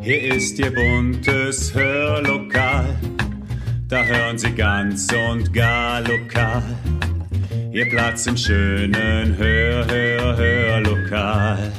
Hier 0.00 0.34
ist 0.34 0.58
Ihr 0.58 0.74
buntes 0.74 1.72
Hörlokal, 1.72 2.96
da 3.88 4.02
hören 4.02 4.36
Sie 4.36 4.50
ganz 4.50 5.06
und 5.12 5.52
gar 5.52 6.00
lokal. 6.00 6.62
Ihr 7.72 7.88
Platz 7.88 8.26
im 8.26 8.36
schönen 8.36 9.36
Hör, 9.36 9.86
Hör, 9.86 10.36
Hörlokal. 10.36 11.72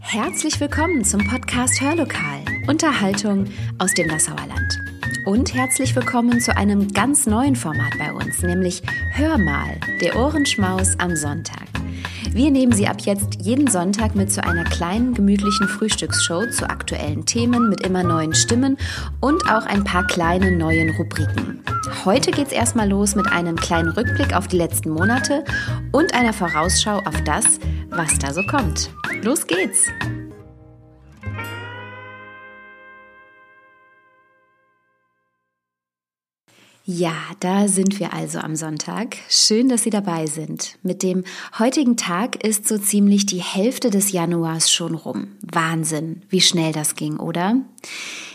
Herzlich 0.00 0.60
willkommen 0.60 1.04
zum 1.04 1.26
Podcast 1.26 1.80
Hörlokal, 1.80 2.44
Unterhaltung 2.66 3.46
aus 3.78 3.94
dem 3.94 4.08
Nassauer 4.08 4.46
Land. 4.46 4.78
Und 5.26 5.54
herzlich 5.54 5.96
willkommen 5.96 6.40
zu 6.40 6.54
einem 6.54 6.92
ganz 6.92 7.26
neuen 7.26 7.56
Format 7.56 7.92
bei 7.98 8.12
uns, 8.12 8.42
nämlich 8.42 8.82
Hör 9.12 9.38
mal, 9.38 9.80
der 10.02 10.16
Ohrenschmaus 10.16 10.98
am 10.98 11.16
Sonntag. 11.16 11.63
Wir 12.32 12.50
nehmen 12.50 12.72
Sie 12.72 12.88
ab 12.88 12.96
jetzt 13.00 13.36
jeden 13.40 13.68
Sonntag 13.68 14.14
mit 14.14 14.32
zu 14.32 14.42
einer 14.42 14.64
kleinen, 14.64 15.14
gemütlichen 15.14 15.68
Frühstücksshow 15.68 16.50
zu 16.50 16.68
aktuellen 16.68 17.26
Themen 17.26 17.68
mit 17.68 17.80
immer 17.82 18.02
neuen 18.02 18.34
Stimmen 18.34 18.76
und 19.20 19.42
auch 19.48 19.66
ein 19.66 19.84
paar 19.84 20.06
kleinen 20.06 20.58
neuen 20.58 20.90
Rubriken. 20.96 21.62
Heute 22.04 22.30
geht's 22.30 22.52
erstmal 22.52 22.88
los 22.88 23.14
mit 23.14 23.26
einem 23.30 23.56
kleinen 23.56 23.90
Rückblick 23.90 24.34
auf 24.34 24.48
die 24.48 24.56
letzten 24.56 24.90
Monate 24.90 25.44
und 25.92 26.14
einer 26.14 26.32
Vorausschau 26.32 26.98
auf 27.04 27.20
das, 27.24 27.44
was 27.90 28.18
da 28.18 28.32
so 28.32 28.42
kommt. 28.42 28.90
Los 29.22 29.46
geht's! 29.46 29.88
Ja, 36.86 37.14
da 37.40 37.66
sind 37.66 37.98
wir 37.98 38.12
also 38.12 38.40
am 38.40 38.56
Sonntag. 38.56 39.16
Schön, 39.30 39.70
dass 39.70 39.84
Sie 39.84 39.90
dabei 39.90 40.26
sind. 40.26 40.76
Mit 40.82 41.02
dem 41.02 41.24
heutigen 41.58 41.96
Tag 41.96 42.44
ist 42.44 42.68
so 42.68 42.76
ziemlich 42.76 43.24
die 43.24 43.40
Hälfte 43.40 43.88
des 43.88 44.12
Januars 44.12 44.70
schon 44.70 44.94
rum. 44.94 45.28
Wahnsinn, 45.40 46.20
wie 46.28 46.42
schnell 46.42 46.72
das 46.72 46.94
ging, 46.94 47.16
oder? 47.16 47.56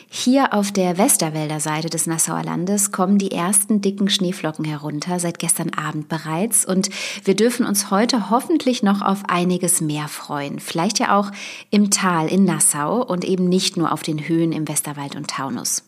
Hier 0.09 0.55
auf 0.55 0.71
der 0.71 0.97
Westerwälder 0.97 1.59
Seite 1.59 1.91
des 1.91 2.07
Nassauer 2.07 2.41
Landes 2.41 2.91
kommen 2.91 3.19
die 3.19 3.31
ersten 3.31 3.81
dicken 3.81 4.09
Schneeflocken 4.09 4.65
herunter, 4.65 5.19
seit 5.19 5.37
gestern 5.37 5.69
Abend 5.75 6.09
bereits. 6.09 6.65
Und 6.65 6.89
wir 7.23 7.35
dürfen 7.35 7.67
uns 7.67 7.91
heute 7.91 8.31
hoffentlich 8.31 8.81
noch 8.81 9.03
auf 9.03 9.25
einiges 9.27 9.79
mehr 9.79 10.07
freuen. 10.07 10.57
Vielleicht 10.59 10.97
ja 10.97 11.15
auch 11.19 11.29
im 11.69 11.91
Tal 11.91 12.27
in 12.27 12.45
Nassau 12.45 13.05
und 13.05 13.25
eben 13.25 13.47
nicht 13.47 13.77
nur 13.77 13.91
auf 13.91 14.01
den 14.01 14.27
Höhen 14.27 14.53
im 14.53 14.67
Westerwald 14.67 15.15
und 15.15 15.27
Taunus. 15.27 15.83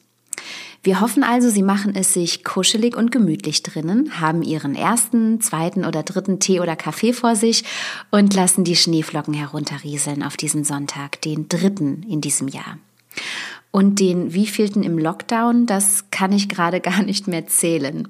Wir 0.84 1.00
hoffen 1.00 1.24
also, 1.24 1.50
Sie 1.52 1.62
machen 1.62 1.96
es 1.96 2.14
sich 2.14 2.44
kuschelig 2.44 2.98
und 2.98 3.12
gemütlich 3.12 3.62
drinnen, 3.62 4.20
haben 4.20 4.42
Ihren 4.42 4.74
ersten, 4.74 5.40
zweiten 5.40 5.86
oder 5.86 6.02
dritten 6.02 6.40
Tee 6.40 6.60
oder 6.60 6.76
Kaffee 6.76 7.14
vor 7.14 7.36
sich 7.36 7.64
und 8.10 8.34
lassen 8.34 8.64
die 8.64 8.76
Schneeflocken 8.76 9.36
herunterrieseln 9.36 10.24
auf 10.24 10.38
diesen 10.38 10.64
Sonntag, 10.64 11.22
den 11.22 11.48
dritten 11.48 12.02
in 12.10 12.20
diesem 12.20 12.48
Jahr. 12.48 12.80
Und 13.70 14.00
den 14.00 14.34
wievielten 14.34 14.82
im 14.82 14.98
Lockdown, 14.98 15.68
das 15.68 16.06
kann 16.10 16.34
ich 16.34 16.50
gerade 16.50 16.80
gar 16.82 17.04
nicht 17.04 17.28
mehr 17.28 17.46
zählen. 17.46 18.08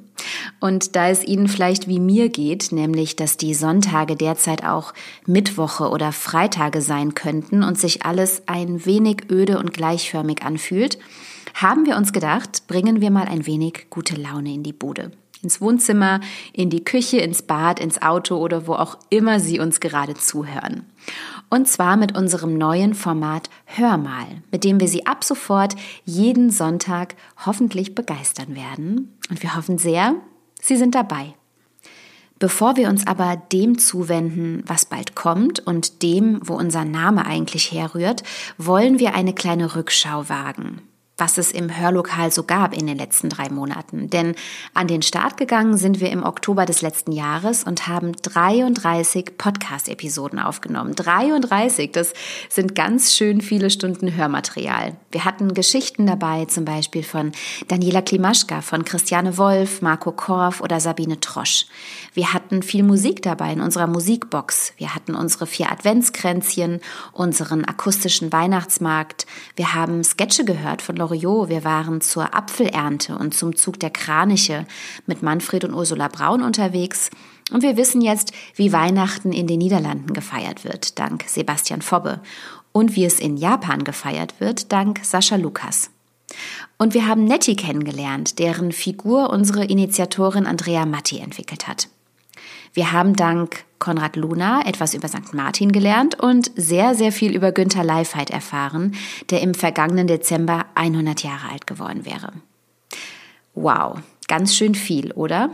Und 0.61 0.95
da 0.95 1.09
es 1.09 1.25
Ihnen 1.25 1.49
vielleicht 1.49 1.89
wie 1.89 1.99
mir 1.99 2.29
geht, 2.29 2.71
nämlich 2.71 3.17
dass 3.17 3.35
die 3.35 3.53
Sonntage 3.53 4.15
derzeit 4.15 4.63
auch 4.63 4.93
Mittwoche 5.25 5.89
oder 5.89 6.13
Freitage 6.13 6.81
sein 6.81 7.15
könnten 7.15 7.63
und 7.63 7.77
sich 7.77 8.05
alles 8.05 8.43
ein 8.45 8.85
wenig 8.85 9.29
öde 9.29 9.59
und 9.59 9.73
gleichförmig 9.73 10.43
anfühlt, 10.43 10.97
haben 11.61 11.85
wir 11.85 11.95
uns 11.95 12.11
gedacht, 12.13 12.67
bringen 12.67 13.01
wir 13.01 13.11
mal 13.11 13.25
ein 13.25 13.45
wenig 13.45 13.87
gute 13.89 14.15
Laune 14.15 14.53
in 14.53 14.63
die 14.63 14.73
Bude. 14.73 15.11
Ins 15.43 15.59
Wohnzimmer, 15.59 16.19
in 16.53 16.69
die 16.69 16.83
Küche, 16.83 17.17
ins 17.17 17.41
Bad, 17.41 17.79
ins 17.79 18.01
Auto 18.01 18.37
oder 18.37 18.67
wo 18.67 18.73
auch 18.73 18.97
immer 19.09 19.39
Sie 19.39 19.59
uns 19.59 19.79
gerade 19.79 20.13
zuhören. 20.13 20.83
Und 21.49 21.67
zwar 21.67 21.97
mit 21.97 22.15
unserem 22.15 22.57
neuen 22.57 22.93
Format 22.93 23.49
Hör 23.65 23.97
mal, 23.97 24.27
mit 24.51 24.63
dem 24.63 24.79
wir 24.79 24.87
Sie 24.87 25.07
ab 25.07 25.23
sofort 25.23 25.75
jeden 26.05 26.51
Sonntag 26.51 27.15
hoffentlich 27.45 27.95
begeistern 27.95 28.55
werden. 28.55 29.17
Und 29.29 29.41
wir 29.41 29.55
hoffen 29.55 29.77
sehr, 29.77 30.15
Sie 30.61 30.77
sind 30.77 30.93
dabei. 30.93 31.33
Bevor 32.37 32.75
wir 32.75 32.89
uns 32.89 33.05
aber 33.05 33.35
dem 33.51 33.77
zuwenden, 33.77 34.63
was 34.65 34.85
bald 34.85 35.15
kommt 35.15 35.59
und 35.59 36.01
dem, 36.01 36.39
wo 36.43 36.55
unser 36.55 36.85
Name 36.85 37.25
eigentlich 37.25 37.71
herrührt, 37.71 38.23
wollen 38.57 38.99
wir 38.99 39.13
eine 39.15 39.33
kleine 39.33 39.75
Rückschau 39.75 40.27
wagen 40.29 40.81
was 41.21 41.37
es 41.37 41.51
im 41.51 41.77
Hörlokal 41.77 42.31
so 42.31 42.41
gab 42.41 42.75
in 42.75 42.87
den 42.87 42.97
letzten 42.97 43.29
drei 43.29 43.47
Monaten. 43.49 44.09
Denn 44.09 44.33
an 44.73 44.87
den 44.87 45.03
Start 45.03 45.37
gegangen 45.37 45.77
sind 45.77 45.99
wir 45.99 46.09
im 46.09 46.23
Oktober 46.23 46.65
des 46.65 46.81
letzten 46.81 47.11
Jahres 47.11 47.63
und 47.63 47.87
haben 47.87 48.13
33 48.13 49.37
Podcast-Episoden 49.37 50.39
aufgenommen. 50.39 50.95
33, 50.95 51.91
das 51.91 52.13
sind 52.49 52.73
ganz 52.73 53.13
schön 53.13 53.41
viele 53.41 53.69
Stunden 53.69 54.15
Hörmaterial. 54.15 54.95
Wir 55.11 55.23
hatten 55.23 55.53
Geschichten 55.53 56.07
dabei, 56.07 56.45
zum 56.45 56.65
Beispiel 56.65 57.03
von 57.03 57.33
Daniela 57.67 58.01
Klimaschka, 58.01 58.61
von 58.61 58.83
Christiane 58.83 59.37
Wolf, 59.37 59.83
Marco 59.83 60.11
Korf 60.11 60.59
oder 60.59 60.79
Sabine 60.79 61.19
Trosch. 61.19 61.67
Wir 62.15 62.33
hatten 62.33 62.63
viel 62.63 62.81
Musik 62.81 63.21
dabei 63.21 63.53
in 63.53 63.61
unserer 63.61 63.87
Musikbox. 63.87 64.73
Wir 64.77 64.95
hatten 64.95 65.13
unsere 65.13 65.45
vier 65.45 65.71
Adventskränzchen, 65.71 66.81
unseren 67.11 67.63
akustischen 67.63 68.33
Weihnachtsmarkt. 68.33 69.27
Wir 69.55 69.75
haben 69.75 70.03
Sketche 70.03 70.45
gehört 70.45 70.81
von 70.81 70.95
Lorraine 70.95 71.10
Loriot. 71.11 71.49
Wir 71.49 71.63
waren 71.63 72.01
zur 72.01 72.33
Apfelernte 72.33 73.17
und 73.17 73.33
zum 73.33 73.55
Zug 73.55 73.79
der 73.79 73.89
Kraniche 73.89 74.65
mit 75.05 75.21
Manfred 75.21 75.65
und 75.65 75.73
Ursula 75.73 76.07
Braun 76.07 76.41
unterwegs. 76.41 77.09
Und 77.51 77.63
wir 77.63 77.75
wissen 77.75 78.01
jetzt, 78.01 78.31
wie 78.55 78.71
Weihnachten 78.71 79.33
in 79.33 79.47
den 79.47 79.59
Niederlanden 79.59 80.13
gefeiert 80.13 80.63
wird, 80.63 80.99
dank 80.99 81.25
Sebastian 81.27 81.81
Fobbe. 81.81 82.21
Und 82.71 82.95
wie 82.95 83.03
es 83.03 83.19
in 83.19 83.35
Japan 83.35 83.83
gefeiert 83.83 84.39
wird, 84.39 84.71
dank 84.71 85.01
Sascha 85.03 85.35
Lukas. 85.35 85.91
Und 86.77 86.93
wir 86.93 87.05
haben 87.07 87.25
Nettie 87.25 87.57
kennengelernt, 87.57 88.39
deren 88.39 88.71
Figur 88.71 89.29
unsere 89.31 89.65
Initiatorin 89.65 90.45
Andrea 90.45 90.85
Matti 90.85 91.19
entwickelt 91.19 91.67
hat. 91.67 91.89
Wir 92.73 92.93
haben 92.93 93.17
dank 93.17 93.65
Konrad 93.81 94.15
Luna 94.15 94.65
etwas 94.65 94.93
über 94.93 95.09
St. 95.09 95.33
Martin 95.33 95.73
gelernt 95.73 96.17
und 96.17 96.51
sehr, 96.55 96.95
sehr 96.95 97.11
viel 97.11 97.35
über 97.35 97.51
Günther 97.51 97.83
Leifheit 97.83 98.29
erfahren, 98.29 98.95
der 99.29 99.41
im 99.41 99.53
vergangenen 99.53 100.07
Dezember 100.07 100.67
100 100.75 101.23
Jahre 101.23 101.49
alt 101.51 101.67
geworden 101.67 102.05
wäre. 102.05 102.31
Wow, 103.53 103.99
ganz 104.29 104.55
schön 104.55 104.75
viel, 104.75 105.11
oder? 105.11 105.49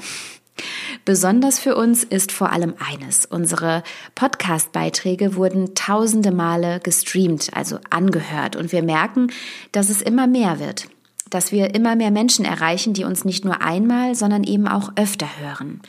Besonders 1.06 1.60
für 1.60 1.76
uns 1.76 2.04
ist 2.04 2.32
vor 2.32 2.52
allem 2.52 2.74
eines. 2.80 3.26
Unsere 3.26 3.82
Podcast-Beiträge 4.16 5.36
wurden 5.36 5.74
tausende 5.74 6.32
Male 6.32 6.80
gestreamt, 6.82 7.52
also 7.54 7.80
angehört. 7.90 8.56
Und 8.56 8.72
wir 8.72 8.84
merken, 8.84 9.32
dass 9.72 9.90
es 9.90 10.02
immer 10.02 10.28
mehr 10.28 10.60
wird. 10.60 10.90
Dass 11.30 11.52
wir 11.52 11.76
immer 11.76 11.96
mehr 11.96 12.12
Menschen 12.12 12.46
erreichen, 12.46 12.94
die 12.94 13.04
uns 13.04 13.24
nicht 13.24 13.46
nur 13.46 13.62
einmal, 13.62 14.16
sondern 14.16 14.44
eben 14.44 14.68
auch 14.68 14.92
öfter 14.96 15.28
hören 15.40 15.82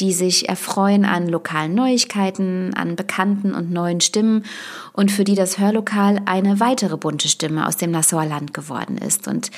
die 0.00 0.12
sich 0.12 0.48
erfreuen 0.48 1.04
an 1.04 1.28
lokalen 1.28 1.74
Neuigkeiten, 1.74 2.72
an 2.74 2.96
bekannten 2.96 3.54
und 3.54 3.70
neuen 3.70 4.00
Stimmen 4.00 4.44
und 4.92 5.12
für 5.12 5.24
die 5.24 5.34
das 5.34 5.58
Hörlokal 5.58 6.20
eine 6.24 6.58
weitere 6.58 6.96
bunte 6.96 7.28
Stimme 7.28 7.66
aus 7.66 7.76
dem 7.76 7.90
Nassauer 7.90 8.26
Land 8.26 8.54
geworden 8.54 8.96
ist. 8.96 9.28
Und 9.28 9.50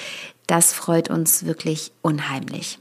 das 0.47 0.73
freut 0.73 1.09
uns 1.09 1.47
wirklich 1.47 1.93
unheimlich. 2.03 2.79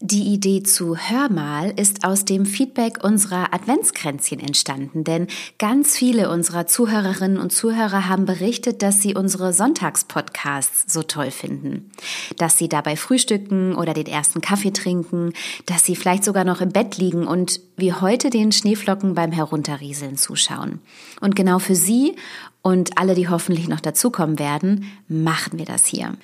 Die 0.00 0.24
Idee 0.24 0.62
zu 0.62 0.94
Hör 0.94 1.32
mal 1.32 1.72
ist 1.74 2.04
aus 2.04 2.26
dem 2.26 2.44
Feedback 2.44 3.02
unserer 3.02 3.54
Adventskränzchen 3.54 4.40
entstanden, 4.40 5.04
denn 5.04 5.26
ganz 5.58 5.96
viele 5.96 6.28
unserer 6.28 6.66
Zuhörerinnen 6.66 7.38
und 7.38 7.50
Zuhörer 7.50 8.06
haben 8.06 8.26
berichtet, 8.26 8.82
dass 8.82 9.00
sie 9.00 9.14
unsere 9.14 9.54
Sonntagspodcasts 9.54 10.92
so 10.92 11.02
toll 11.02 11.30
finden, 11.30 11.90
dass 12.36 12.58
sie 12.58 12.68
dabei 12.68 12.94
frühstücken 12.94 13.74
oder 13.74 13.94
den 13.94 14.04
ersten 14.04 14.42
Kaffee 14.42 14.70
trinken, 14.70 15.32
dass 15.64 15.86
sie 15.86 15.96
vielleicht 15.96 16.24
sogar 16.24 16.44
noch 16.44 16.60
im 16.60 16.72
Bett 16.72 16.98
liegen 16.98 17.26
und 17.26 17.62
wie 17.78 17.94
heute 17.94 18.28
den 18.28 18.52
Schneeflocken 18.52 19.14
beim 19.14 19.32
Herunterrieseln 19.32 20.18
zuschauen. 20.18 20.80
Und 21.22 21.36
genau 21.36 21.58
für 21.58 21.74
sie 21.74 22.16
und 22.60 22.98
alle, 22.98 23.14
die 23.14 23.30
hoffentlich 23.30 23.66
noch 23.66 23.80
dazukommen 23.80 24.38
werden, 24.38 24.92
machen 25.08 25.58
wir 25.58 25.64
das 25.64 25.86
hier. 25.86 26.18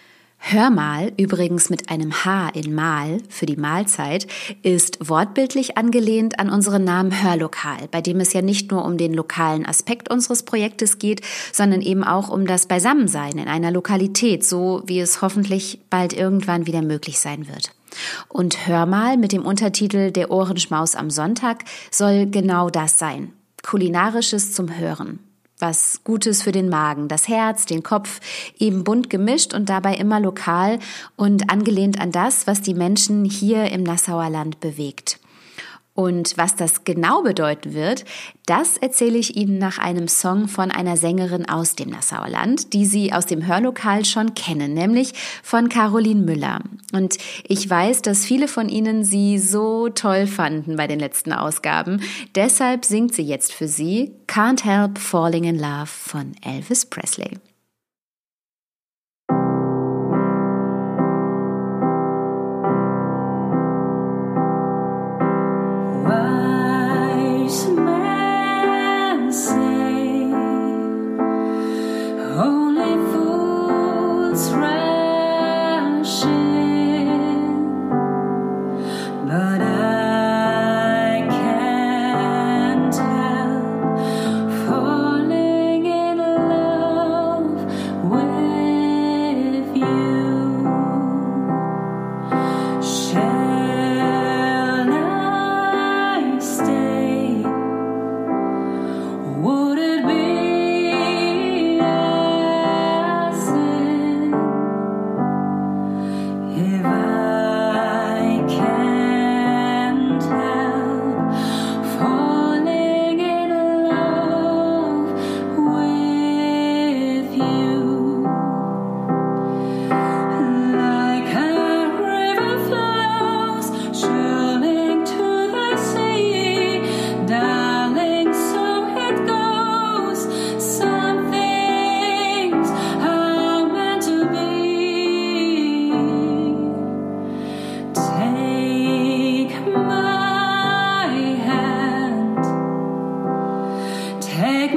Hör 0.44 0.70
mal, 0.70 1.12
übrigens 1.16 1.70
mit 1.70 1.88
einem 1.88 2.24
H 2.24 2.48
in 2.48 2.74
Mal 2.74 3.18
für 3.28 3.46
die 3.46 3.56
Mahlzeit, 3.56 4.26
ist 4.62 5.08
wortbildlich 5.08 5.78
angelehnt 5.78 6.40
an 6.40 6.50
unseren 6.50 6.82
Namen 6.82 7.22
Hörlokal, 7.22 7.86
bei 7.92 8.00
dem 8.00 8.18
es 8.18 8.32
ja 8.32 8.42
nicht 8.42 8.72
nur 8.72 8.84
um 8.84 8.98
den 8.98 9.14
lokalen 9.14 9.64
Aspekt 9.64 10.10
unseres 10.10 10.42
Projektes 10.42 10.98
geht, 10.98 11.20
sondern 11.52 11.80
eben 11.80 12.02
auch 12.02 12.28
um 12.28 12.44
das 12.44 12.66
Beisammensein 12.66 13.38
in 13.38 13.46
einer 13.46 13.70
Lokalität, 13.70 14.44
so 14.44 14.82
wie 14.84 14.98
es 14.98 15.22
hoffentlich 15.22 15.78
bald 15.90 16.12
irgendwann 16.12 16.66
wieder 16.66 16.82
möglich 16.82 17.20
sein 17.20 17.46
wird. 17.46 17.70
Und 18.28 18.66
Hör 18.66 18.84
mal 18.84 19.16
mit 19.16 19.30
dem 19.30 19.46
Untertitel 19.46 20.10
Der 20.10 20.32
Ohrenschmaus 20.32 20.96
am 20.96 21.08
Sonntag 21.08 21.64
soll 21.92 22.26
genau 22.26 22.68
das 22.68 22.98
sein. 22.98 23.32
Kulinarisches 23.62 24.52
zum 24.52 24.76
Hören 24.76 25.20
was 25.62 26.00
Gutes 26.04 26.42
für 26.42 26.52
den 26.52 26.68
Magen, 26.68 27.08
das 27.08 27.28
Herz, 27.28 27.64
den 27.64 27.82
Kopf, 27.82 28.20
eben 28.58 28.84
bunt 28.84 29.08
gemischt 29.08 29.54
und 29.54 29.68
dabei 29.68 29.94
immer 29.94 30.20
lokal 30.20 30.80
und 31.16 31.48
angelehnt 31.48 32.00
an 32.00 32.12
das, 32.12 32.46
was 32.46 32.60
die 32.60 32.74
Menschen 32.74 33.24
hier 33.24 33.70
im 33.70 33.84
Nassauer 33.84 34.28
Land 34.28 34.60
bewegt. 34.60 35.21
Und 35.94 36.38
was 36.38 36.56
das 36.56 36.84
genau 36.84 37.22
bedeuten 37.22 37.74
wird, 37.74 38.06
das 38.46 38.78
erzähle 38.78 39.18
ich 39.18 39.36
Ihnen 39.36 39.58
nach 39.58 39.76
einem 39.76 40.08
Song 40.08 40.48
von 40.48 40.70
einer 40.70 40.96
Sängerin 40.96 41.46
aus 41.46 41.76
dem 41.76 41.90
Nassauer 41.90 42.30
Land, 42.30 42.72
die 42.72 42.86
Sie 42.86 43.12
aus 43.12 43.26
dem 43.26 43.46
Hörlokal 43.46 44.06
schon 44.06 44.34
kennen, 44.34 44.72
nämlich 44.72 45.12
von 45.42 45.68
Caroline 45.68 46.22
Müller. 46.22 46.60
Und 46.94 47.18
ich 47.46 47.68
weiß, 47.68 48.00
dass 48.00 48.24
viele 48.24 48.48
von 48.48 48.70
Ihnen 48.70 49.04
sie 49.04 49.38
so 49.38 49.90
toll 49.90 50.26
fanden 50.26 50.76
bei 50.76 50.86
den 50.86 50.98
letzten 50.98 51.32
Ausgaben. 51.32 52.00
Deshalb 52.34 52.86
singt 52.86 53.14
sie 53.14 53.22
jetzt 53.22 53.52
für 53.52 53.68
Sie 53.68 54.12
Can't 54.26 54.64
Help 54.64 54.98
Falling 54.98 55.44
in 55.44 55.58
Love 55.58 55.86
von 55.86 56.32
Elvis 56.42 56.86
Presley. 56.86 57.38
Bye. 66.12 66.51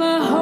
my 0.06 0.18
heart. 0.18 0.35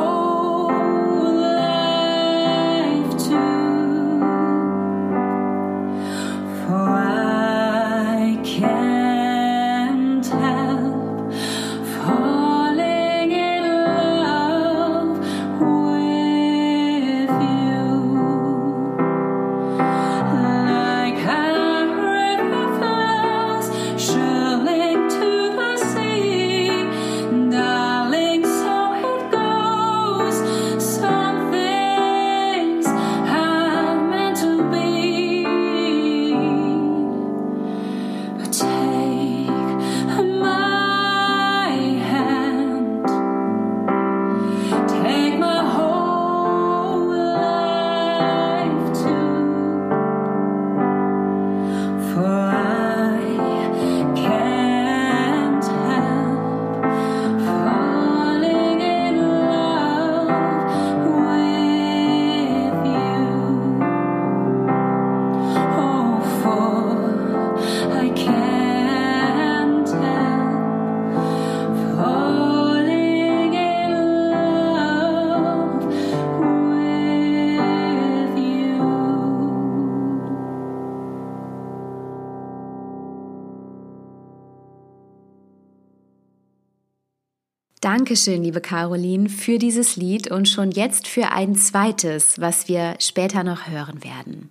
Dankeschön, 88.05 88.45
liebe 88.45 88.61
Caroline, 88.61 89.31
für 89.31 89.57
dieses 89.57 89.97
Lied 89.97 90.31
und 90.31 90.47
schon 90.47 90.71
jetzt 90.71 91.09
für 91.09 91.31
ein 91.31 91.57
zweites, 91.57 92.39
was 92.39 92.69
wir 92.69 92.97
später 92.99 93.45
noch 93.45 93.67
hören 93.67 94.05
werden. 94.05 94.51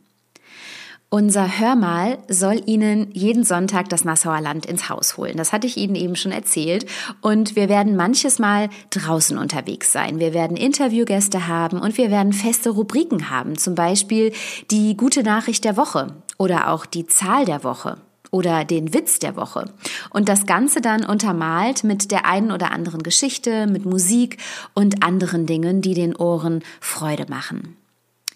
Unser 1.12 1.60
Hörmal 1.60 2.18
soll 2.28 2.64
Ihnen 2.66 3.12
jeden 3.12 3.44
Sonntag 3.44 3.90
das 3.90 4.06
Nassauer 4.06 4.42
Land 4.42 4.66
ins 4.66 4.90
Haus 4.90 5.18
holen. 5.18 5.38
Das 5.38 5.54
hatte 5.54 5.68
ich 5.68 5.78
Ihnen 5.78 5.94
eben 5.94 6.16
schon 6.16 6.32
erzählt. 6.32 6.88
Und 7.22 7.56
wir 7.56 7.70
werden 7.70 7.96
manches 7.96 8.40
Mal 8.40 8.72
draußen 8.90 9.38
unterwegs 9.38 9.92
sein. 9.92 10.18
Wir 10.18 10.34
werden 10.34 10.58
Interviewgäste 10.58 11.48
haben 11.48 11.80
und 11.80 12.00
wir 12.00 12.10
werden 12.10 12.34
feste 12.34 12.72
Rubriken 12.72 13.30
haben. 13.30 13.60
Zum 13.60 13.76
Beispiel 13.76 14.34
die 14.72 14.98
gute 14.98 15.22
Nachricht 15.22 15.64
der 15.64 15.78
Woche 15.78 16.08
oder 16.40 16.72
auch 16.72 16.88
die 16.88 17.06
Zahl 17.06 17.46
der 17.46 17.64
Woche 17.64 17.98
oder 18.34 18.66
den 18.66 18.94
Witz 18.96 19.20
der 19.20 19.36
Woche. 19.36 19.72
Und 20.10 20.28
das 20.28 20.48
Ganze 20.48 20.82
dann 20.82 21.06
untermalt 21.06 21.84
mit 21.84 22.10
der 22.12 22.26
einen 22.26 22.52
oder 22.52 22.72
anderen 22.72 23.04
Geschichte, 23.04 23.68
mit 23.68 23.86
Musik 23.86 24.38
und 24.74 25.04
anderen 25.04 25.46
Dingen, 25.46 25.82
die 25.82 25.94
den 25.94 26.16
Ohren 26.16 26.64
Freude 26.82 27.28
machen. 27.30 27.78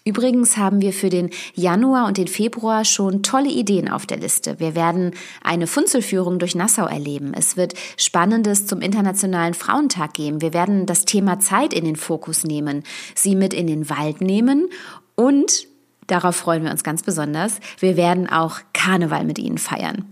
Übrigens 0.04 0.56
haben 0.56 0.80
wir 0.80 0.92
für 0.92 1.10
den 1.10 1.30
Januar 1.54 2.06
und 2.06 2.16
den 2.16 2.28
Februar 2.28 2.84
schon 2.84 3.22
tolle 3.22 3.50
Ideen 3.50 3.90
auf 3.90 4.06
der 4.06 4.18
Liste. 4.18 4.58
Wir 4.60 4.74
werden 4.76 5.10
eine 5.42 5.66
Funzelführung 5.66 6.38
durch 6.38 6.54
Nassau 6.54 6.86
erleben. 6.86 7.34
Es 7.34 7.56
wird 7.56 7.74
Spannendes 7.96 8.66
zum 8.66 8.80
Internationalen 8.80 9.52
Frauentag 9.52 10.14
geben. 10.14 10.40
Wir 10.40 10.54
werden 10.54 10.86
das 10.86 11.04
Thema 11.04 11.40
Zeit 11.40 11.74
in 11.74 11.84
den 11.84 11.96
Fokus 11.96 12.44
nehmen, 12.44 12.84
sie 13.16 13.34
mit 13.34 13.52
in 13.52 13.66
den 13.66 13.90
Wald 13.90 14.20
nehmen 14.20 14.68
und 15.16 15.66
Darauf 16.08 16.36
freuen 16.36 16.64
wir 16.64 16.70
uns 16.70 16.82
ganz 16.82 17.02
besonders. 17.02 17.60
Wir 17.80 17.98
werden 17.98 18.30
auch 18.30 18.60
Karneval 18.78 19.24
mit 19.24 19.38
Ihnen 19.38 19.58
feiern. 19.58 20.04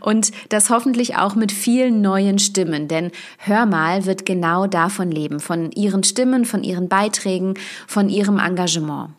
Und 0.00 0.30
das 0.50 0.70
hoffentlich 0.70 1.16
auch 1.16 1.34
mit 1.34 1.50
vielen 1.50 2.00
neuen 2.00 2.38
Stimmen, 2.38 2.86
denn 2.86 3.10
Hör 3.38 3.66
mal 3.66 4.06
wird 4.06 4.24
genau 4.24 4.66
davon 4.66 5.10
leben, 5.10 5.40
von 5.40 5.72
Ihren 5.72 6.04
Stimmen, 6.04 6.44
von 6.44 6.62
Ihren 6.62 6.88
Beiträgen, 6.88 7.54
von 7.86 8.08
Ihrem 8.08 8.38
Engagement. 8.38 9.10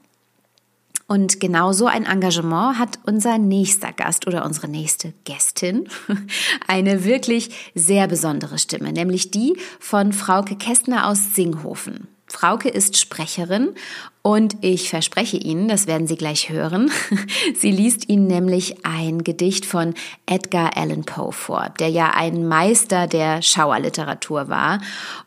Und 1.07 1.39
genau 1.39 1.71
so 1.71 1.85
ein 1.85 2.05
Engagement 2.05 2.79
hat 2.79 2.97
unser 3.05 3.37
nächster 3.37 3.93
Gast 3.93 4.25
oder 4.25 4.43
unsere 4.43 4.67
nächste 4.67 5.13
Gästin 5.23 5.87
eine 6.67 7.03
wirklich 7.03 7.71
sehr 7.75 8.07
besondere 8.07 8.57
Stimme, 8.57 8.91
nämlich 8.91 9.29
die 9.29 9.55
von 9.79 10.13
Frauke 10.13 10.55
Kästner 10.55 11.07
aus 11.07 11.35
Singhofen. 11.35 12.07
Frauke 12.35 12.67
ist 12.67 12.97
Sprecherin 12.97 13.75
und 14.21 14.57
ich 14.59 14.89
verspreche 14.89 15.37
Ihnen, 15.37 15.69
das 15.69 15.87
werden 15.87 16.05
Sie 16.05 16.17
gleich 16.17 16.49
hören, 16.49 16.91
sie 17.55 17.71
liest 17.71 18.09
Ihnen 18.09 18.27
nämlich 18.27 18.85
ein 18.85 19.23
Gedicht 19.23 19.65
von 19.65 19.93
Edgar 20.25 20.75
Allan 20.75 21.05
Poe 21.05 21.31
vor, 21.31 21.69
der 21.79 21.87
ja 21.87 22.09
ein 22.09 22.45
Meister 22.45 23.07
der 23.07 23.41
Schauerliteratur 23.41 24.49
war 24.49 24.81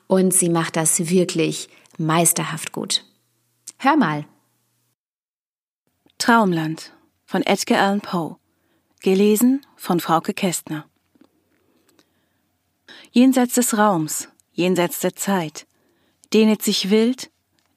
und 0.07 0.35
sie 0.35 0.51
macht 0.51 0.77
das 0.77 1.09
wirklich 1.09 1.71
meisterhaft 1.97 2.73
gut. 2.73 3.07
Hör 3.79 3.97
mal. 3.97 4.27
Traumland 6.19 6.93
von 7.25 7.41
Edgar 7.41 7.81
Allan 7.81 8.03
Poe, 8.03 8.37
gelesen 9.01 9.65
von 9.77 9.99
Frauke 9.99 10.35
Kästner. 10.35 10.85
Jenseits 13.13 13.55
des 13.55 13.79
Raums, 13.79 14.29
jenseits 14.53 15.01
der 15.01 15.17
Zeit, 15.17 15.68
dehnet 16.33 16.63
sich 16.63 16.91
wild, 16.91 17.31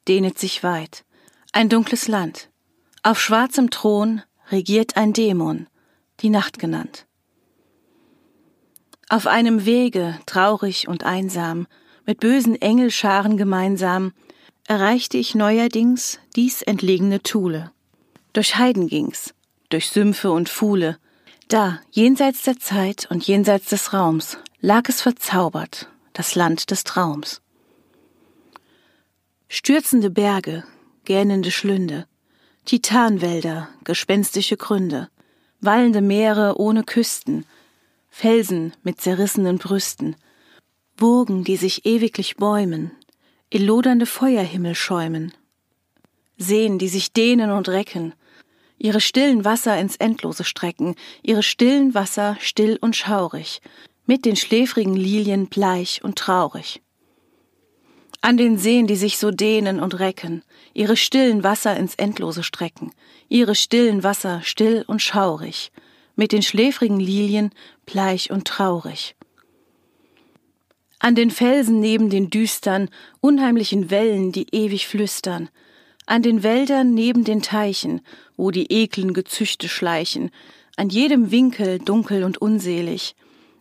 dehnet 0.08 0.38
sich 0.38 0.62
weit, 0.62 1.04
ein 1.52 1.68
dunkles 1.68 2.08
Land. 2.08 2.50
Auf 3.02 3.20
schwarzem 3.20 3.70
Thron 3.70 4.22
regiert 4.50 4.96
ein 4.96 5.12
Dämon, 5.12 5.66
die 6.20 6.30
Nacht 6.30 6.58
genannt. 6.58 7.06
Auf 9.08 9.26
einem 9.26 9.66
Wege, 9.66 10.18
traurig 10.26 10.88
und 10.88 11.04
einsam, 11.04 11.66
mit 12.06 12.20
bösen 12.20 12.60
Engelscharen 12.60 13.36
gemeinsam, 13.36 14.12
erreichte 14.66 15.18
ich 15.18 15.34
neuerdings 15.34 16.18
dies 16.36 16.62
entlegene 16.62 17.22
Thule. 17.22 17.72
Durch 18.32 18.56
Heiden 18.56 18.86
ging's, 18.86 19.34
durch 19.68 19.90
Sümpfe 19.90 20.30
und 20.30 20.48
Fuhle. 20.48 20.98
Da, 21.48 21.80
jenseits 21.90 22.42
der 22.42 22.58
Zeit 22.58 23.06
und 23.10 23.26
jenseits 23.26 23.66
des 23.66 23.92
Raums, 23.92 24.38
lag 24.60 24.88
es 24.88 25.02
verzaubert, 25.02 25.88
das 26.14 26.34
Land 26.34 26.70
des 26.70 26.84
Traums. 26.84 27.41
Stürzende 29.54 30.08
Berge, 30.08 30.64
gähnende 31.04 31.50
Schlünde, 31.50 32.06
Titanwälder, 32.64 33.68
gespenstische 33.84 34.56
Gründe, 34.56 35.10
wallende 35.60 36.00
Meere 36.00 36.58
ohne 36.58 36.84
Küsten, 36.84 37.44
Felsen 38.08 38.72
mit 38.82 39.02
zerrissenen 39.02 39.58
Brüsten, 39.58 40.16
Burgen, 40.96 41.44
die 41.44 41.56
sich 41.56 41.84
ewiglich 41.84 42.36
bäumen, 42.36 42.92
in 43.50 43.66
lodernde 43.66 44.06
Feuerhimmel 44.06 44.74
schäumen, 44.74 45.34
Seen, 46.38 46.78
die 46.78 46.88
sich 46.88 47.12
dehnen 47.12 47.50
und 47.50 47.68
recken, 47.68 48.14
ihre 48.78 49.02
stillen 49.02 49.44
Wasser 49.44 49.78
ins 49.78 49.96
Endlose 49.96 50.44
strecken, 50.44 50.94
ihre 51.22 51.42
stillen 51.42 51.92
Wasser 51.92 52.38
still 52.40 52.78
und 52.80 52.96
schaurig, 52.96 53.60
mit 54.06 54.24
den 54.24 54.36
schläfrigen 54.36 54.96
Lilien 54.96 55.48
bleich 55.48 56.02
und 56.02 56.16
traurig. 56.16 56.80
An 58.24 58.36
den 58.36 58.56
Seen, 58.56 58.86
die 58.86 58.94
sich 58.94 59.18
so 59.18 59.32
dehnen 59.32 59.80
und 59.80 59.98
recken, 59.98 60.44
ihre 60.74 60.96
stillen 60.96 61.42
Wasser 61.42 61.76
ins 61.76 61.96
Endlose 61.96 62.44
strecken, 62.44 62.92
ihre 63.28 63.56
stillen 63.56 64.04
Wasser 64.04 64.42
still 64.44 64.84
und 64.86 65.02
schaurig, 65.02 65.72
mit 66.14 66.30
den 66.30 66.42
schläfrigen 66.42 67.00
Lilien 67.00 67.50
bleich 67.84 68.30
und 68.30 68.46
traurig. 68.46 69.16
An 71.00 71.16
den 71.16 71.32
Felsen 71.32 71.80
neben 71.80 72.10
den 72.10 72.30
düstern, 72.30 72.90
unheimlichen 73.20 73.90
Wellen, 73.90 74.30
die 74.30 74.46
ewig 74.52 74.86
flüstern, 74.86 75.48
an 76.06 76.22
den 76.22 76.44
Wäldern 76.44 76.94
neben 76.94 77.24
den 77.24 77.42
Teichen, 77.42 78.02
wo 78.36 78.52
die 78.52 78.70
eklen 78.70 79.14
Gezüchte 79.14 79.68
schleichen, 79.68 80.30
an 80.76 80.90
jedem 80.90 81.32
Winkel 81.32 81.80
dunkel 81.80 82.22
und 82.22 82.38
unselig, 82.38 83.16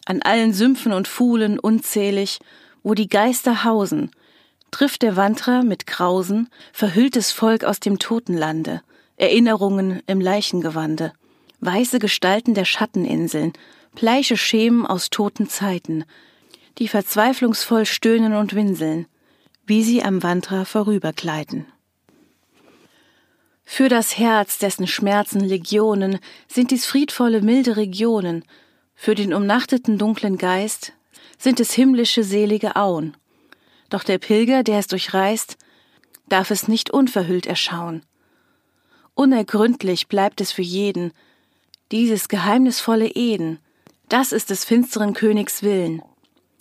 an 0.05 0.21
allen 0.21 0.53
Sümpfen 0.53 0.93
und 0.93 1.07
Fuhlen 1.07 1.57
unzählig, 1.57 2.37
wo 2.83 2.93
die 2.93 3.09
Geister 3.09 3.63
hausen, 3.63 4.11
trifft 4.71 5.01
der 5.01 5.15
Wandrer 5.15 5.63
mit 5.63 5.85
Krausen 5.85 6.49
verhülltes 6.73 7.31
Volk 7.31 7.63
aus 7.63 7.79
dem 7.79 7.99
Totenlande, 7.99 8.81
Erinnerungen 9.17 10.01
im 10.07 10.19
Leichengewande, 10.19 11.13
weiße 11.59 11.99
Gestalten 11.99 12.53
der 12.53 12.65
Schatteninseln, 12.65 13.53
bleiche 13.93 14.37
Schemen 14.37 14.85
aus 14.85 15.09
toten 15.09 15.47
Zeiten, 15.47 16.05
die 16.77 16.87
verzweiflungsvoll 16.87 17.85
stöhnen 17.85 18.33
und 18.33 18.55
winseln, 18.55 19.05
wie 19.65 19.83
sie 19.83 20.01
am 20.03 20.23
Wandrer 20.23 20.65
vorübergleiten. 20.65 21.65
Für 23.63 23.87
das 23.87 24.17
Herz, 24.17 24.57
dessen 24.57 24.87
Schmerzen 24.87 25.39
Legionen, 25.39 26.19
sind 26.47 26.71
dies 26.71 26.85
friedvolle, 26.85 27.41
milde 27.41 27.77
Regionen, 27.77 28.43
für 28.95 29.15
den 29.15 29.33
umnachteten 29.33 29.97
dunklen 29.97 30.37
Geist 30.37 30.93
sind 31.37 31.59
es 31.59 31.71
himmlische, 31.73 32.23
selige 32.23 32.75
Auen. 32.75 33.17
Doch 33.91 34.03
der 34.03 34.17
Pilger, 34.17 34.63
der 34.63 34.79
es 34.79 34.87
durchreist, 34.87 35.57
darf 36.27 36.49
es 36.49 36.67
nicht 36.67 36.89
unverhüllt 36.89 37.45
erschauen. 37.45 38.01
Unergründlich 39.13 40.07
bleibt 40.07 40.41
es 40.41 40.51
für 40.53 40.61
jeden, 40.61 41.11
dieses 41.91 42.29
geheimnisvolle 42.29 43.07
Eden, 43.07 43.59
das 44.07 44.31
ist 44.31 44.49
des 44.49 44.63
finsteren 44.63 45.13
Königs 45.13 45.61
Willen. 45.61 46.01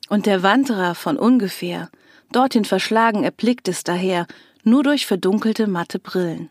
Und 0.08 0.26
der 0.26 0.42
Wanderer 0.42 0.96
von 0.96 1.16
ungefähr, 1.16 1.88
dorthin 2.32 2.64
verschlagen 2.64 3.22
erblickt 3.22 3.68
es 3.68 3.84
daher, 3.84 4.26
nur 4.64 4.82
durch 4.82 5.06
verdunkelte 5.06 5.68
matte 5.68 6.00
Brillen. 6.00 6.50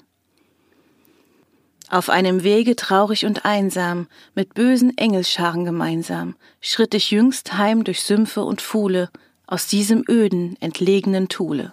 Auf 1.89 2.09
einem 2.09 2.43
Wege 2.43 2.77
traurig 2.77 3.25
und 3.25 3.43
einsam, 3.43 4.07
mit 4.33 4.53
bösen 4.53 4.97
Engelscharen 4.97 5.65
gemeinsam, 5.65 6.35
schritt 6.61 6.93
ich 6.93 7.11
jüngst 7.11 7.57
heim 7.57 7.83
durch 7.83 8.01
Sümpfe 8.01 8.43
und 8.43 8.61
Fuhle, 8.61 9.09
aus 9.49 9.67
diesem 9.67 10.03
öden, 10.07 10.55
entlegenen 10.59 11.27
Thule. 11.27 11.71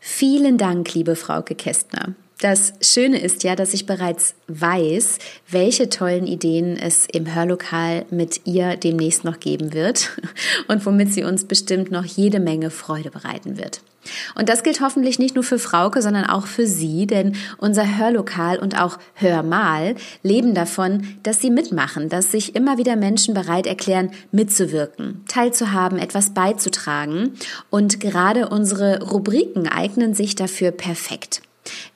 Vielen 0.00 0.58
Dank, 0.58 0.94
liebe 0.94 1.16
Frauke 1.16 1.54
Kästner. 1.54 2.14
Das 2.40 2.72
Schöne 2.80 3.20
ist 3.20 3.42
ja, 3.42 3.56
dass 3.56 3.74
ich 3.74 3.86
bereits 3.86 4.34
weiß, 4.46 5.18
welche 5.48 5.88
tollen 5.88 6.26
Ideen 6.26 6.76
es 6.76 7.06
im 7.06 7.34
Hörlokal 7.34 8.04
mit 8.10 8.42
ihr 8.46 8.76
demnächst 8.76 9.24
noch 9.24 9.40
geben 9.40 9.72
wird 9.72 10.10
und 10.68 10.84
womit 10.86 11.12
sie 11.12 11.24
uns 11.24 11.44
bestimmt 11.44 11.90
noch 11.90 12.04
jede 12.04 12.40
Menge 12.40 12.70
Freude 12.70 13.10
bereiten 13.10 13.58
wird. 13.58 13.80
Und 14.34 14.48
das 14.48 14.62
gilt 14.62 14.80
hoffentlich 14.80 15.18
nicht 15.18 15.34
nur 15.34 15.44
für 15.44 15.58
Frauke, 15.58 16.02
sondern 16.02 16.24
auch 16.24 16.46
für 16.46 16.66
Sie, 16.66 17.06
denn 17.06 17.36
unser 17.58 17.98
Hörlokal 17.98 18.58
und 18.58 18.80
auch 18.80 18.98
Hörmal 19.14 19.94
leben 20.22 20.54
davon, 20.54 21.18
dass 21.22 21.40
Sie 21.40 21.50
mitmachen, 21.50 22.08
dass 22.08 22.32
sich 22.32 22.54
immer 22.54 22.78
wieder 22.78 22.96
Menschen 22.96 23.34
bereit 23.34 23.66
erklären, 23.66 24.10
mitzuwirken, 24.32 25.24
teilzuhaben, 25.28 25.98
etwas 25.98 26.30
beizutragen. 26.30 27.34
Und 27.70 28.00
gerade 28.00 28.48
unsere 28.48 29.02
Rubriken 29.02 29.68
eignen 29.68 30.14
sich 30.14 30.34
dafür 30.34 30.70
perfekt. 30.70 31.42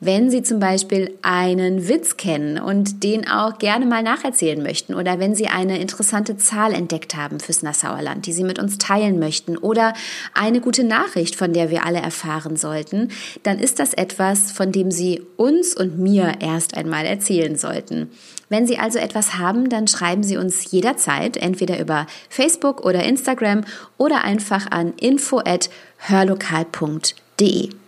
Wenn 0.00 0.30
Sie 0.30 0.42
zum 0.42 0.60
Beispiel 0.60 1.12
einen 1.22 1.88
Witz 1.88 2.16
kennen 2.16 2.58
und 2.58 3.02
den 3.02 3.28
auch 3.28 3.58
gerne 3.58 3.86
mal 3.86 4.02
nacherzählen 4.02 4.62
möchten 4.62 4.94
oder 4.94 5.18
wenn 5.18 5.34
Sie 5.34 5.48
eine 5.48 5.78
interessante 5.78 6.36
Zahl 6.36 6.74
entdeckt 6.74 7.16
haben 7.16 7.40
fürs 7.40 7.62
Nassauer 7.62 8.02
Land, 8.02 8.26
die 8.26 8.32
Sie 8.32 8.44
mit 8.44 8.58
uns 8.58 8.76
teilen 8.78 9.18
möchten 9.18 9.56
oder 9.56 9.94
eine 10.34 10.60
gute 10.60 10.84
Nachricht, 10.84 11.36
von 11.36 11.52
der 11.52 11.70
wir 11.70 11.86
alle 11.86 12.00
erfahren 12.00 12.56
sollten, 12.56 13.08
dann 13.42 13.58
ist 13.58 13.78
das 13.78 13.92
etwas, 13.94 14.52
von 14.52 14.72
dem 14.72 14.90
Sie 14.90 15.22
uns 15.36 15.74
und 15.76 15.98
mir 15.98 16.34
erst 16.40 16.76
einmal 16.76 17.06
erzählen 17.06 17.56
sollten. 17.56 18.10
Wenn 18.48 18.66
Sie 18.66 18.78
also 18.78 18.98
etwas 18.98 19.38
haben, 19.38 19.70
dann 19.70 19.88
schreiben 19.88 20.22
Sie 20.22 20.36
uns 20.36 20.70
jederzeit, 20.70 21.38
entweder 21.38 21.80
über 21.80 22.06
Facebook 22.28 22.84
oder 22.84 23.02
Instagram 23.02 23.64
oder 23.96 24.24
einfach 24.24 24.70
an 24.70 24.92
info@hörlokal.de. 25.00 27.81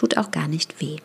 Tut 0.00 0.16
auch 0.16 0.30
gar 0.30 0.48
nicht 0.48 0.80
weh. 0.80 0.96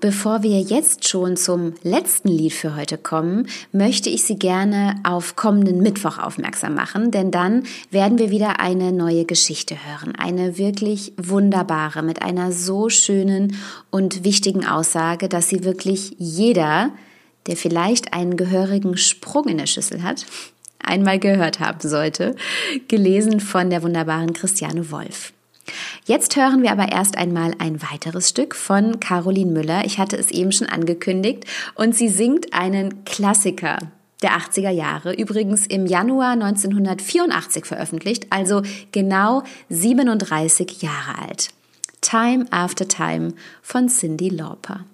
Bevor 0.00 0.42
wir 0.42 0.60
jetzt 0.60 1.06
schon 1.06 1.36
zum 1.36 1.74
letzten 1.84 2.26
Lied 2.26 2.52
für 2.52 2.74
heute 2.74 2.98
kommen, 2.98 3.46
möchte 3.70 4.10
ich 4.10 4.24
Sie 4.24 4.36
gerne 4.36 4.96
auf 5.04 5.36
kommenden 5.36 5.82
Mittwoch 5.82 6.18
aufmerksam 6.18 6.74
machen, 6.74 7.12
denn 7.12 7.30
dann 7.30 7.62
werden 7.92 8.18
wir 8.18 8.30
wieder 8.30 8.58
eine 8.58 8.90
neue 8.90 9.24
Geschichte 9.24 9.76
hören. 9.86 10.16
Eine 10.16 10.58
wirklich 10.58 11.12
wunderbare, 11.16 12.02
mit 12.02 12.22
einer 12.22 12.50
so 12.50 12.88
schönen 12.88 13.56
und 13.90 14.24
wichtigen 14.24 14.66
Aussage, 14.66 15.28
dass 15.28 15.48
sie 15.48 15.62
wirklich 15.62 16.16
jeder, 16.18 16.90
der 17.46 17.56
vielleicht 17.56 18.14
einen 18.14 18.36
gehörigen 18.36 18.96
Sprung 18.96 19.46
in 19.46 19.58
der 19.58 19.66
Schüssel 19.66 20.02
hat, 20.02 20.26
einmal 20.80 21.20
gehört 21.20 21.60
haben 21.60 21.88
sollte, 21.88 22.34
gelesen 22.88 23.38
von 23.38 23.70
der 23.70 23.84
wunderbaren 23.84 24.32
Christiane 24.32 24.90
Wolf. 24.90 25.32
Jetzt 26.04 26.36
hören 26.36 26.62
wir 26.62 26.72
aber 26.72 26.90
erst 26.90 27.16
einmal 27.16 27.52
ein 27.58 27.80
weiteres 27.82 28.28
Stück 28.28 28.54
von 28.54 29.00
Caroline 29.00 29.52
Müller. 29.52 29.84
Ich 29.84 29.98
hatte 29.98 30.16
es 30.16 30.30
eben 30.30 30.52
schon 30.52 30.68
angekündigt 30.68 31.44
und 31.74 31.94
sie 31.94 32.08
singt 32.08 32.52
einen 32.52 33.04
Klassiker 33.04 33.78
der 34.22 34.32
80er 34.32 34.70
Jahre, 34.70 35.14
übrigens 35.14 35.66
im 35.66 35.86
Januar 35.86 36.32
1984 36.32 37.64
veröffentlicht, 37.64 38.26
also 38.30 38.62
genau 38.92 39.42
37 39.70 40.82
Jahre 40.82 41.18
alt. 41.26 41.48
Time 42.00 42.46
After 42.50 42.88
Time 42.88 43.34
von 43.62 43.88
Cindy 43.88 44.28
Lauper. 44.28 44.84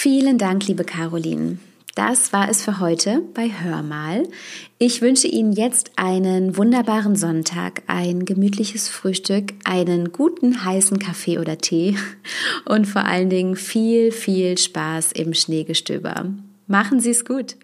Vielen 0.00 0.38
Dank, 0.38 0.68
liebe 0.68 0.84
Caroline. 0.84 1.58
Das 1.96 2.32
war 2.32 2.48
es 2.48 2.62
für 2.62 2.78
heute 2.78 3.20
bei 3.34 3.50
Hör 3.50 3.82
mal. 3.82 4.28
Ich 4.78 5.02
wünsche 5.02 5.26
Ihnen 5.26 5.50
jetzt 5.50 5.90
einen 5.96 6.56
wunderbaren 6.56 7.16
Sonntag, 7.16 7.82
ein 7.88 8.24
gemütliches 8.24 8.88
Frühstück, 8.88 9.54
einen 9.64 10.12
guten 10.12 10.64
heißen 10.64 11.00
Kaffee 11.00 11.38
oder 11.38 11.58
Tee 11.58 11.96
und 12.64 12.86
vor 12.86 13.06
allen 13.06 13.28
Dingen 13.28 13.56
viel, 13.56 14.12
viel 14.12 14.56
Spaß 14.56 15.10
im 15.10 15.34
Schneegestöber. 15.34 16.26
Machen 16.68 17.00
Sie 17.00 17.10
es 17.10 17.24
gut. 17.24 17.56